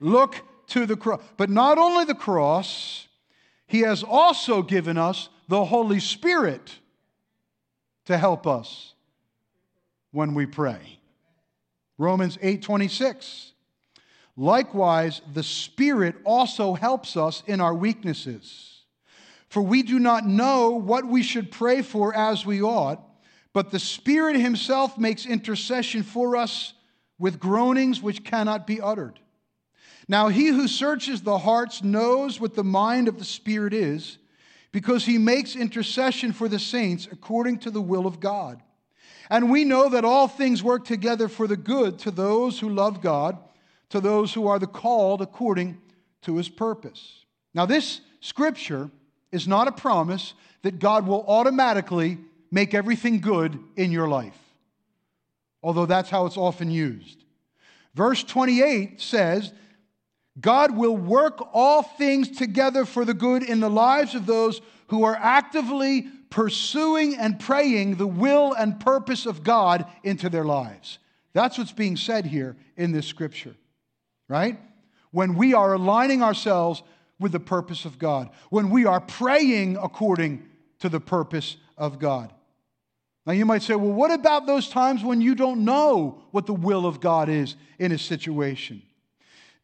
[0.00, 1.22] Look to the cross.
[1.36, 3.08] But not only the cross,
[3.66, 6.78] He has also given us the Holy Spirit
[8.06, 8.94] to help us
[10.10, 11.00] when we pray.
[11.98, 13.52] Romans 8:26.
[14.36, 18.82] Likewise, the Spirit also helps us in our weaknesses.
[19.48, 23.00] For we do not know what we should pray for as we ought,
[23.52, 26.72] but the Spirit Himself makes intercession for us
[27.18, 29.20] with groanings which cannot be uttered.
[30.08, 34.18] Now, he who searches the hearts knows what the mind of the Spirit is,
[34.72, 38.60] because he makes intercession for the saints according to the will of God.
[39.30, 43.00] And we know that all things work together for the good to those who love
[43.00, 43.38] God,
[43.90, 45.80] to those who are the called according
[46.22, 47.24] to his purpose.
[47.54, 48.90] Now, this scripture
[49.30, 52.18] is not a promise that God will automatically
[52.50, 54.38] make everything good in your life,
[55.64, 57.24] although that's how it's often used.
[57.94, 59.52] Verse 28 says,
[60.38, 65.04] God will work all things together for the good in the lives of those who
[65.04, 70.98] are actively pursuing and praying the will and purpose of God into their lives.
[71.32, 73.54] That's what's being said here in this scripture,
[74.28, 74.60] right?
[75.12, 76.82] When we are aligning ourselves
[77.18, 80.46] with the purpose of God, when we are praying according
[80.80, 82.32] to the purpose of God.
[83.26, 86.52] Now, you might say, well, what about those times when you don't know what the
[86.52, 88.82] will of God is in a situation?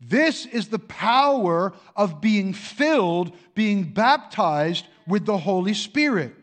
[0.00, 6.34] This is the power of being filled, being baptized with the Holy Spirit.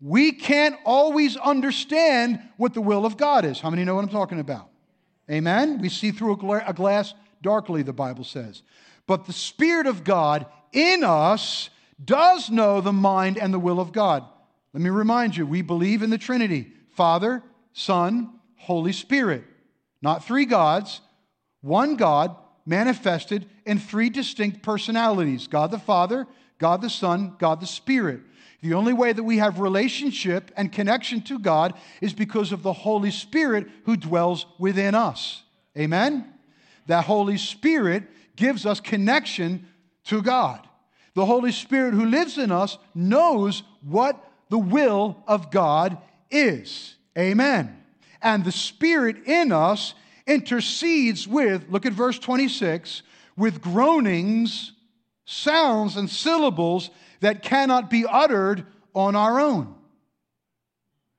[0.00, 3.60] We can't always understand what the will of God is.
[3.60, 4.70] How many know what I'm talking about?
[5.30, 5.78] Amen?
[5.78, 6.32] We see through
[6.66, 8.62] a glass darkly, the Bible says.
[9.06, 11.68] But the Spirit of God in us
[12.02, 14.24] does know the mind and the will of God.
[14.72, 19.44] Let me remind you we believe in the Trinity Father, Son, Holy Spirit.
[20.02, 21.00] Not three gods,
[21.60, 26.26] one God manifested in three distinct personalities God the Father,
[26.58, 28.20] God the Son, God the Spirit.
[28.62, 32.74] The only way that we have relationship and connection to God is because of the
[32.74, 35.42] Holy Spirit who dwells within us.
[35.76, 36.30] Amen?
[36.86, 38.04] That Holy Spirit
[38.36, 39.66] gives us connection
[40.04, 40.66] to God.
[41.14, 45.96] The Holy Spirit who lives in us knows what the will of God
[46.30, 46.96] is.
[47.16, 47.76] Amen.
[48.20, 49.94] And the Spirit in us
[50.26, 53.02] intercedes with, look at verse 26,
[53.36, 54.72] with groanings,
[55.24, 59.74] sounds, and syllables that cannot be uttered on our own.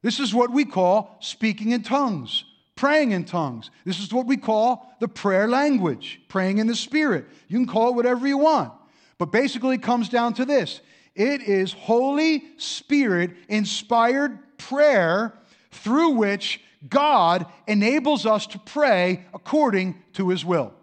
[0.04, 2.44] This is what we call speaking in tongues,
[2.76, 3.72] praying in tongues.
[3.86, 7.26] This is what we call the prayer language, praying in the Spirit.
[7.48, 8.74] You can call it whatever you want.
[9.17, 10.82] But basically, it comes down to this
[11.15, 15.34] it is Holy Spirit inspired prayer
[15.71, 20.74] through which God enables us to pray according to his will.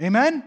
[0.00, 0.44] Amen?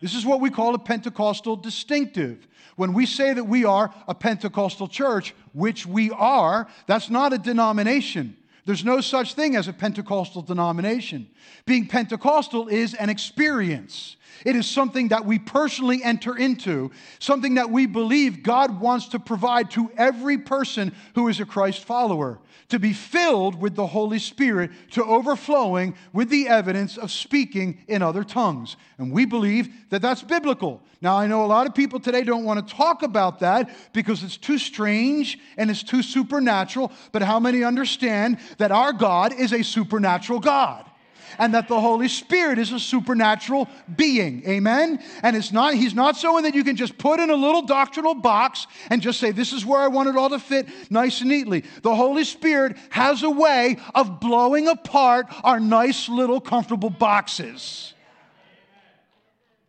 [0.00, 2.46] This is what we call a Pentecostal distinctive.
[2.76, 7.38] When we say that we are a Pentecostal church, which we are, that's not a
[7.38, 8.36] denomination.
[8.66, 11.28] There's no such thing as a Pentecostal denomination.
[11.66, 14.16] Being Pentecostal is an experience.
[14.44, 19.18] It is something that we personally enter into, something that we believe God wants to
[19.18, 24.18] provide to every person who is a Christ follower to be filled with the Holy
[24.18, 28.76] Spirit to overflowing with the evidence of speaking in other tongues.
[28.96, 30.80] And we believe that that's biblical.
[31.02, 34.22] Now, I know a lot of people today don't want to talk about that because
[34.22, 39.52] it's too strange and it's too supernatural, but how many understand that our God is
[39.52, 40.90] a supernatural God?
[41.38, 44.46] and that the Holy Spirit is a supernatural being.
[44.46, 45.02] Amen?
[45.22, 48.14] And it's not, he's not someone that you can just put in a little doctrinal
[48.14, 51.30] box and just say, this is where I want it all to fit nice and
[51.30, 51.64] neatly.
[51.82, 57.94] The Holy Spirit has a way of blowing apart our nice little comfortable boxes.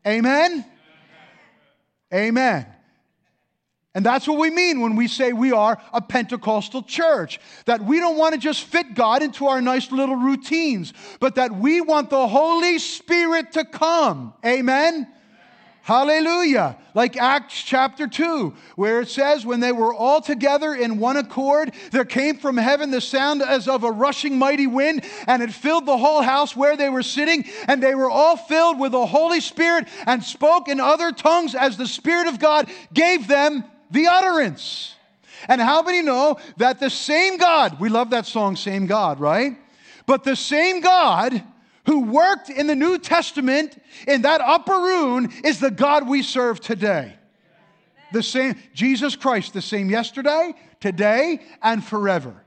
[0.06, 0.66] Amen?
[2.14, 2.66] Amen.
[3.94, 7.40] And that's what we mean when we say we are a Pentecostal church.
[7.66, 11.54] That we don't want to just fit God into our nice little routines, but that
[11.54, 14.34] we want the Holy Spirit to come.
[14.46, 15.08] Amen?
[15.84, 16.78] Hallelujah.
[16.94, 21.74] Like Acts chapter 2, where it says, When they were all together in one accord,
[21.92, 25.86] there came from heaven the sound as of a rushing mighty wind, and it filled
[25.86, 29.42] the whole house where they were sitting, and they were all filled with the Holy
[29.42, 34.96] Spirit and spoke in other tongues as the Spirit of God gave them the utterance.
[35.48, 39.58] And how many know that the same God, we love that song, Same God, right?
[40.06, 41.44] But the same God
[41.86, 46.60] who worked in the New Testament in that upper room is the God we serve
[46.60, 47.16] today.
[48.12, 52.41] The same, Jesus Christ, the same yesterday, today, and forever.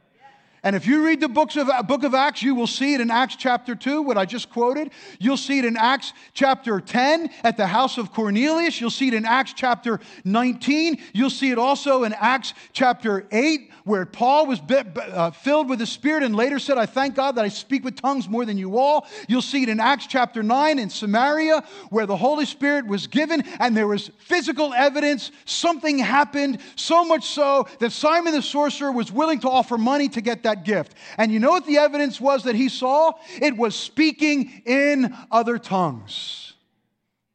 [0.65, 3.11] And if you read the books of, book of Acts, you will see it in
[3.11, 4.93] Acts chapter 2, what I just quoted.
[5.21, 8.81] You'll see it in Acts chapter 10 at the house of Cornelius.
[8.81, 11.03] You'll see it in Acts chapter 19.
[11.13, 15.87] You'll see it also in Acts chapter 8, where Paul was uh, filled with the
[15.87, 18.79] Spirit and later said, I thank God that I speak with tongues more than you
[18.79, 19.07] all.
[19.29, 23.43] You'll see it in Acts chapter 9 in Samaria, where the Holy Spirit was given
[23.61, 25.31] and there was physical evidence.
[25.45, 30.23] Something happened, so much so that Simon the sorcerer was willing to offer money to
[30.23, 30.95] get that that gift.
[31.19, 33.13] And you know what the evidence was that he saw?
[33.41, 36.55] It was speaking in other tongues.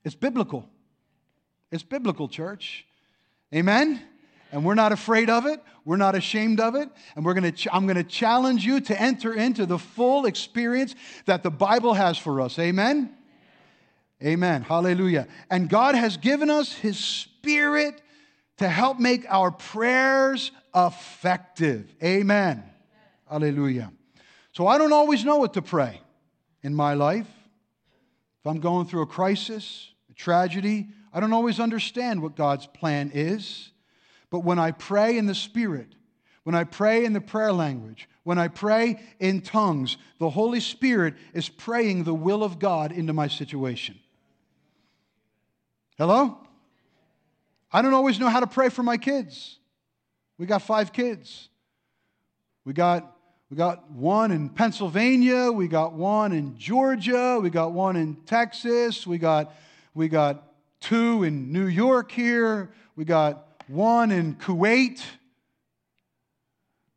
[0.04, 0.68] It's biblical.
[1.72, 2.86] It's biblical, church.
[3.54, 4.02] Amen?
[4.52, 5.62] And we're not afraid of it.
[5.86, 6.90] We're not ashamed of it.
[7.16, 10.96] And we're gonna ch- I'm going to challenge you to enter into the full experience
[11.26, 12.58] that the Bible has for us.
[12.58, 13.16] Amen?
[14.24, 14.64] Amen.
[14.64, 15.28] Hallelujah.
[15.50, 18.02] And God has given us His Spirit
[18.58, 21.94] to help make our prayers effective.
[22.04, 22.69] Amen.
[23.30, 23.92] Hallelujah.
[24.54, 26.02] So I don't always know what to pray
[26.64, 27.28] in my life.
[28.40, 33.12] If I'm going through a crisis, a tragedy, I don't always understand what God's plan
[33.14, 33.72] is.
[34.30, 35.94] But when I pray in the Spirit,
[36.44, 41.16] when I pray in the prayer language, when I pray in tongues, the Holy Spirit
[41.34, 44.00] is praying the will of God into my situation.
[45.98, 46.38] Hello?
[47.72, 49.60] I don't always know how to pray for my kids.
[50.38, 51.50] We got five kids.
[52.66, 53.16] We got,
[53.50, 59.08] we got one in Pennsylvania, we got one in Georgia, we got one in Texas,
[59.08, 59.56] we got,
[59.94, 60.44] we got
[60.80, 65.02] two in New York here, we got one in Kuwait.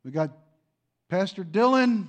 [0.03, 0.31] We got
[1.07, 2.07] Pastor Dylan.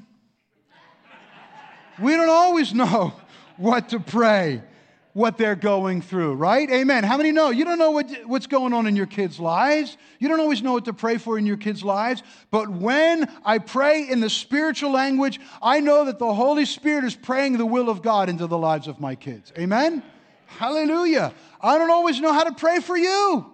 [2.01, 3.12] We don't always know
[3.57, 4.62] what to pray,
[5.14, 6.68] what they're going through, right?
[6.70, 7.04] Amen.
[7.04, 7.50] How many know?
[7.50, 9.96] You don't know what, what's going on in your kids' lives.
[10.18, 12.22] You don't always know what to pray for in your kids' lives.
[12.50, 17.14] But when I pray in the spiritual language, I know that the Holy Spirit is
[17.14, 19.52] praying the will of God into the lives of my kids.
[19.56, 20.02] Amen.
[20.46, 21.32] Hallelujah.
[21.60, 23.46] I don't always know how to pray for you.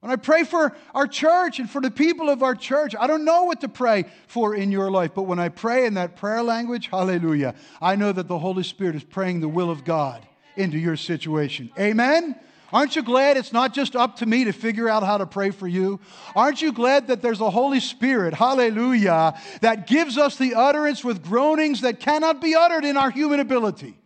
[0.00, 3.24] When I pray for our church and for the people of our church, I don't
[3.24, 6.42] know what to pray for in your life, but when I pray in that prayer
[6.42, 10.27] language, hallelujah, I know that the Holy Spirit is praying the will of God
[10.58, 11.70] into your situation.
[11.78, 12.38] Amen?
[12.72, 15.50] Aren't you glad it's not just up to me to figure out how to pray
[15.50, 16.00] for you?
[16.36, 21.22] Aren't you glad that there's a Holy Spirit, hallelujah, that gives us the utterance with
[21.22, 23.96] groanings that cannot be uttered in our human ability?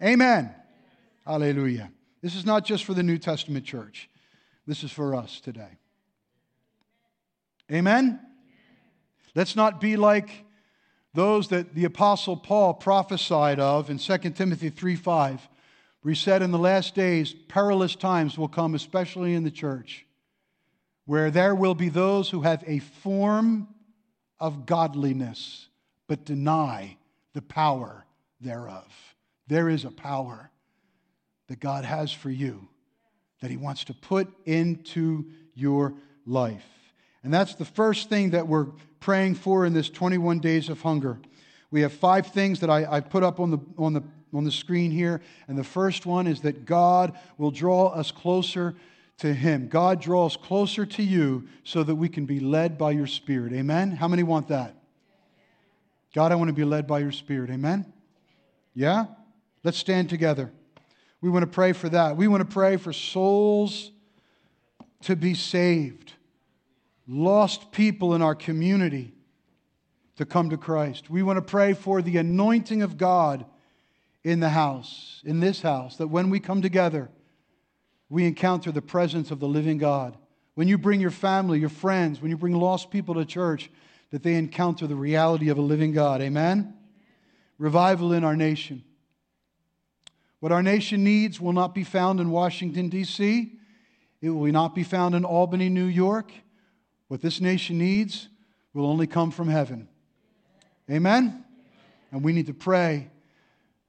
[0.00, 0.54] Amen.
[1.26, 1.90] Hallelujah.
[2.22, 4.08] This is not just for the New Testament church.
[4.66, 5.78] This is for us today.
[7.72, 8.20] Amen?
[9.34, 10.44] Let's not be like
[11.12, 15.48] those that the Apostle Paul prophesied of in 2 Timothy 3 5,
[16.10, 20.06] he said, In the last days, perilous times will come, especially in the church,
[21.06, 23.68] where there will be those who have a form
[24.38, 25.68] of godliness,
[26.06, 26.96] but deny
[27.32, 28.04] the power
[28.40, 28.86] thereof.
[29.46, 30.50] There is a power
[31.48, 32.68] that God has for you
[33.40, 35.94] that He wants to put into your
[36.26, 36.64] life.
[37.22, 38.68] And that's the first thing that we're
[39.00, 41.18] praying for in this 21 days of hunger.
[41.70, 44.02] We have five things that I, I put up on the, on, the,
[44.34, 45.20] on the screen here.
[45.48, 48.74] And the first one is that God will draw us closer
[49.18, 49.68] to Him.
[49.68, 53.52] God draws closer to you so that we can be led by your Spirit.
[53.52, 53.92] Amen?
[53.92, 54.74] How many want that?
[56.14, 57.50] God, I want to be led by your Spirit.
[57.50, 57.92] Amen?
[58.74, 59.06] Yeah?
[59.62, 60.52] Let's stand together.
[61.20, 62.16] We want to pray for that.
[62.16, 63.90] We want to pray for souls
[65.02, 66.12] to be saved,
[67.06, 69.12] lost people in our community
[70.16, 71.10] to come to Christ.
[71.10, 73.44] We want to pray for the anointing of God
[74.24, 77.10] in the house, in this house, that when we come together,
[78.08, 80.16] we encounter the presence of the living God.
[80.54, 83.70] When you bring your family, your friends, when you bring lost people to church,
[84.10, 86.22] that they encounter the reality of a living God.
[86.22, 86.74] Amen?
[87.58, 88.82] Revival in our nation.
[90.40, 93.52] What our nation needs will not be found in Washington, D.C.,
[94.22, 96.32] it will not be found in Albany, New York.
[97.08, 98.28] What this nation needs
[98.72, 99.86] will only come from heaven.
[100.90, 101.44] Amen?
[102.10, 103.10] And we need to pray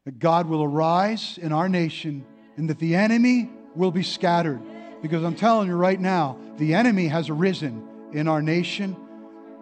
[0.05, 2.25] that God will arise in our nation
[2.57, 4.61] and that the enemy will be scattered.
[5.01, 7.83] Because I'm telling you right now, the enemy has arisen
[8.13, 8.95] in our nation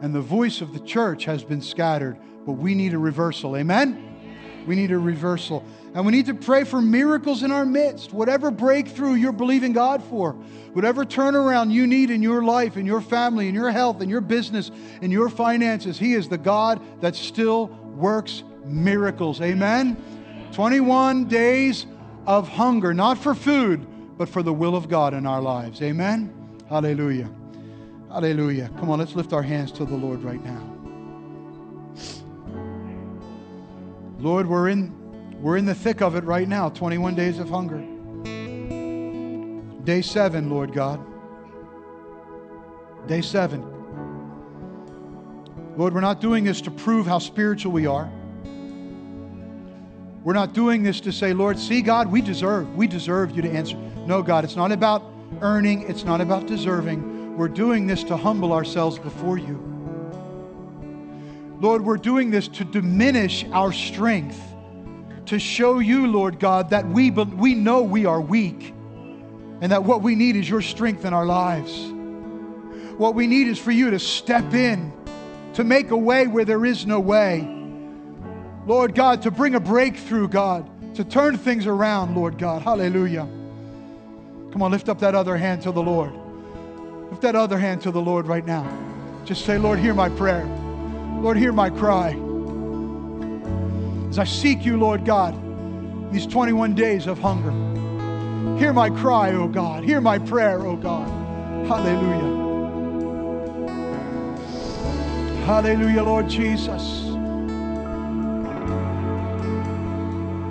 [0.02, 3.56] and the voice of the church has been scattered, but we need a reversal.
[3.56, 4.64] Amen?
[4.68, 5.64] We need a reversal.
[5.94, 8.12] And we need to pray for miracles in our midst.
[8.12, 10.34] Whatever breakthrough you're believing God for,
[10.74, 14.22] whatever turnaround you need in your life, in your family, in your health, in your
[14.22, 14.72] business,
[15.02, 19.40] in your finances, He is the God that still works miracles.
[19.42, 19.98] Amen?
[20.54, 21.86] 21 days
[22.28, 23.86] of hunger, not for food,
[24.18, 25.82] but for the will of God in our lives.
[25.82, 26.34] Amen?
[26.70, 27.30] Hallelujah.
[28.10, 28.70] Hallelujah.
[28.78, 30.70] Come on, let's lift our hands to the Lord right now.
[34.20, 34.94] Lord, we're in
[35.42, 37.84] we're in the thick of it right now 21 days of hunger.
[39.84, 41.04] Day seven, Lord God.
[43.08, 43.62] Day seven.
[45.76, 48.10] Lord, we're not doing this to prove how spiritual we are.
[50.24, 53.50] We're not doing this to say, Lord, see, God, we deserve, we deserve you to
[53.50, 53.76] answer.
[54.08, 55.04] No, God, it's not about
[55.42, 57.38] earning, it's not about deserving.
[57.38, 59.60] We're doing this to humble ourselves before you.
[61.60, 64.42] Lord, we're doing this to diminish our strength,
[65.26, 68.74] to show you, Lord God, that we, we know we are weak
[69.62, 71.90] and that what we need is your strength in our lives.
[72.98, 74.92] What we need is for you to step in,
[75.54, 77.63] to make a way where there is no way.
[78.66, 82.62] Lord God, to bring a breakthrough, God, to turn things around, Lord God.
[82.62, 83.28] Hallelujah.
[84.52, 86.14] Come on, lift up that other hand to the Lord.
[87.10, 88.66] Lift that other hand to the Lord right now.
[89.26, 90.46] Just say, Lord, hear my prayer.
[91.20, 92.10] Lord, hear my cry.
[94.10, 95.34] As I seek you, Lord God,
[96.14, 97.52] these 21 days of hunger.
[98.60, 99.84] Hear my cry, O oh God.
[99.84, 101.08] Hear my prayer, O oh God.
[101.68, 102.44] Hallelujah.
[105.46, 107.03] Hallelujah, Lord Jesus.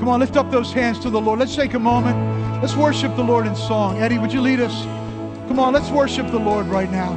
[0.03, 1.39] Come on, lift up those hands to the Lord.
[1.39, 2.61] Let's take a moment.
[2.61, 3.99] Let's worship the Lord in song.
[3.99, 4.83] Eddie, would you lead us?
[5.47, 7.17] Come on, let's worship the Lord right now.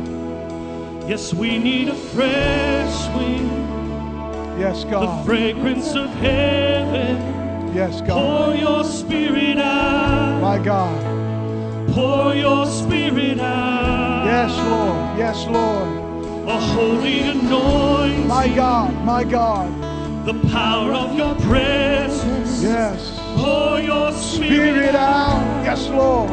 [1.07, 3.49] Yes, we need a fresh wind.
[4.59, 5.01] Yes, God.
[5.01, 7.73] The fragrance of heaven.
[7.73, 8.45] Yes, God.
[8.45, 10.39] Pour your spirit out.
[10.39, 11.91] My God.
[11.91, 14.25] Pour your spirit out.
[14.27, 15.17] Yes, Lord.
[15.17, 16.47] Yes, Lord.
[16.47, 18.27] A holy anointing.
[18.27, 18.93] My God.
[19.03, 19.84] My God.
[20.25, 22.63] The power of your presence.
[22.63, 23.19] Yes.
[23.35, 25.63] Pour your spirit, spirit out.
[25.63, 26.31] Yes, Lord.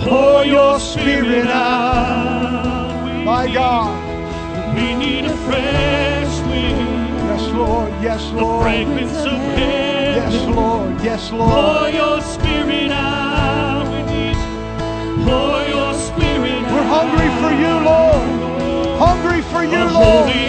[0.00, 3.24] Pour your spirit out.
[3.24, 4.76] My God.
[4.76, 7.18] We need a fresh wind.
[7.26, 7.90] Yes, Lord.
[8.00, 8.60] Yes, Lord.
[8.60, 10.32] The fragrance of heaven.
[10.32, 11.00] Yes, Lord.
[11.02, 11.52] Yes, Lord.
[11.52, 13.90] Pour your spirit out.
[13.90, 14.36] We need
[15.26, 18.98] pour your spirit We're hungry for you, Lord.
[19.02, 20.39] Hungry for you, Lord.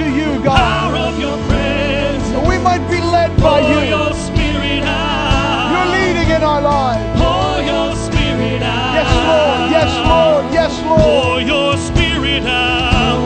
[0.00, 0.56] To you, God.
[0.56, 2.30] Power of your presence.
[2.32, 3.80] That we might be led by you.
[3.94, 5.72] your spirit out.
[5.72, 7.04] You're leading in our lives.
[7.20, 8.96] Pour your spirit out.
[8.96, 9.60] Yes, Lord.
[9.76, 10.42] Yes, Lord.
[10.58, 11.02] Yes, Lord.
[11.04, 13.20] Pour your spirit out.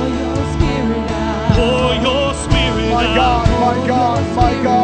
[1.54, 3.14] Pour your spirit My out.
[3.14, 4.83] God, my God, my God.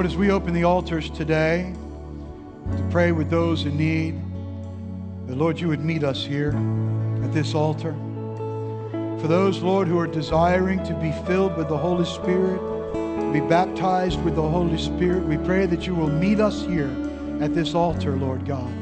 [0.00, 1.74] Lord, as we open the altars today
[2.74, 4.18] to pray with those in need,
[5.26, 6.56] that Lord, you would meet us here
[7.22, 7.92] at this altar.
[9.20, 12.62] For those, Lord, who are desiring to be filled with the Holy Spirit,
[13.34, 16.90] be baptized with the Holy Spirit, we pray that you will meet us here
[17.42, 18.72] at this altar, Lord God.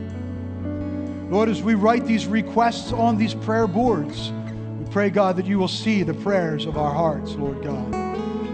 [1.33, 4.31] Lord, as we write these requests on these prayer boards,
[4.79, 7.91] we pray, God, that you will see the prayers of our hearts, Lord God.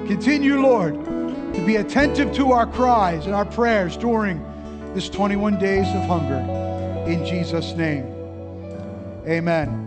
[0.08, 1.13] Continue, Lord,
[1.54, 4.44] to be attentive to our cries and our prayers during
[4.94, 6.38] this 21 days of hunger.
[7.06, 8.06] In Jesus' name,
[9.26, 9.83] amen.